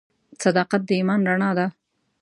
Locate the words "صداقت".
0.43-0.81